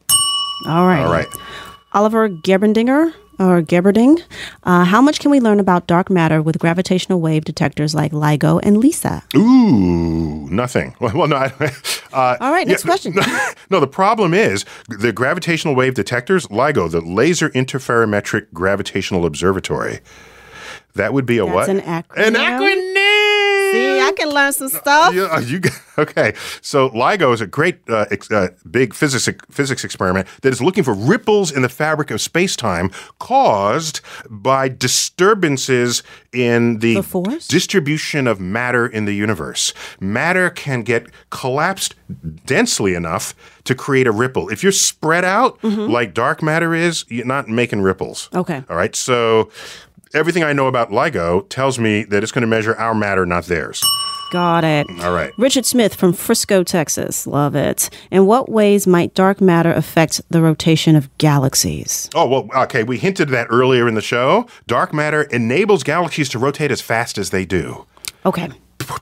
[0.68, 1.02] All right.
[1.04, 1.28] All right.
[1.94, 4.22] Oliver Geberdinger or Geberding,
[4.64, 8.60] uh, how much can we learn about dark matter with gravitational wave detectors like LIGO
[8.64, 9.24] and LISA?
[9.36, 10.96] Ooh, nothing.
[11.00, 11.36] Well, well no.
[11.38, 11.52] I,
[12.14, 13.16] uh, All right, next question.
[13.70, 20.00] No, the problem is the gravitational wave detectors, LIGO, the Laser Interferometric Gravitational Observatory.
[20.96, 21.70] That would be a That's what?
[21.70, 22.28] an acronym.
[22.28, 22.93] An acronym.
[24.04, 25.14] See, I can learn some stuff.
[25.14, 26.34] Yeah, you got- okay?
[26.62, 30.84] So LIGO is a great, uh, ex, uh, big physics physics experiment that is looking
[30.84, 32.90] for ripples in the fabric of space time
[33.20, 37.48] caused by disturbances in the, The force?
[37.48, 39.74] distribution of matter in the universe.
[40.00, 41.96] Matter can get collapsed
[42.46, 43.34] densely enough
[43.66, 44.50] to create a ripple.
[44.50, 48.28] If you're spread out like dark matter is, you're not making ripples.
[48.28, 48.38] Mm-hmm.
[48.40, 48.64] Okay.
[48.70, 48.96] All right.
[48.96, 49.50] So.
[50.14, 53.46] Everything I know about LIGO tells me that it's going to measure our matter, not
[53.46, 53.84] theirs.
[54.32, 54.86] Got it.
[55.02, 55.32] All right.
[55.40, 57.26] Richard Smith from Frisco, Texas.
[57.26, 57.90] Love it.
[58.12, 62.12] In what ways might dark matter affect the rotation of galaxies?
[62.14, 62.84] Oh, well, okay.
[62.84, 64.46] We hinted at that earlier in the show.
[64.68, 67.88] Dark matter enables galaxies to rotate as fast as they do.
[68.24, 68.50] Okay.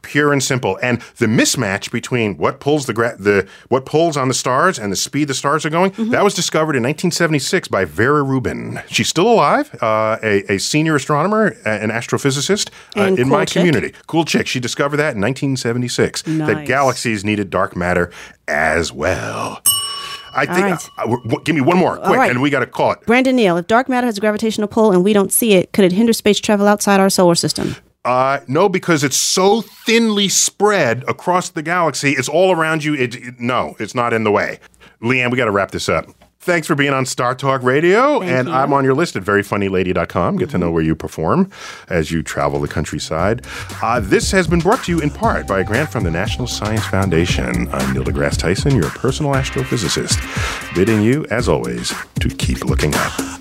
[0.01, 0.77] Pure and simple.
[0.81, 4.91] And the mismatch between what pulls the, gra- the what pulls on the stars and
[4.91, 6.11] the speed the stars are going, Mm-hmm.
[6.11, 8.79] that was discovered in 1976 by Vera Rubin.
[8.89, 13.53] She's still alive, uh, a, a senior astronomer, an astrophysicist uh, in cool my chick.
[13.61, 13.93] community.
[14.07, 14.47] Cool chick.
[14.47, 18.11] She discovered that in 1976 that galaxies needed dark matter
[18.47, 19.61] as well.
[20.33, 20.59] I think.
[20.65, 20.73] right.
[20.97, 22.31] uh, w- w- give me one more, quick, right.
[22.31, 23.05] and we got to call it.
[23.05, 25.83] Brandon Neal, if dark matter has a gravitational pull and we don't see it, could
[25.83, 27.75] it hinder space travel outside our solar system?
[28.03, 32.11] Uh, no, because it's so thinly spread across the galaxy.
[32.11, 32.95] It's all around you.
[32.95, 34.59] It, it- no, it's not in the way.
[35.01, 36.07] Leighann, we got to wrap this up.
[36.43, 38.19] Thanks for being on Star Talk Radio.
[38.19, 40.37] and I'm on your list at veryfunnylady.com.
[40.37, 41.51] Get to know where you perform
[41.89, 43.45] as you travel the countryside.
[43.83, 46.47] Uh, this has been brought to you in part by a grant from the National
[46.47, 47.67] Science Foundation.
[47.71, 53.40] I'm Neil deGrasse Tyson, your personal astrophysicist, bidding you, as always, to keep looking up.